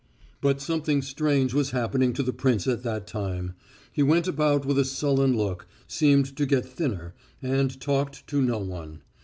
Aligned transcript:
But 0.41 0.59
something 0.59 1.03
strange 1.03 1.53
was 1.53 1.69
happening 1.77 2.11
to 2.13 2.23
the 2.23 2.33
prince 2.33 2.65
at 2.65 2.81
that 2.81 3.05
time. 3.05 3.53
He 3.91 4.01
went 4.01 4.27
about 4.27 4.65
with 4.65 4.79
a 4.79 4.83
sullen 4.83 5.37
look, 5.37 5.67
seemed 5.87 6.35
to 6.37 6.47
get 6.47 6.65
thinner, 6.65 7.13
and 7.39 7.79
talked 7.79 8.25
to 8.29 8.41
no 8.41 8.57
one. 8.57 9.03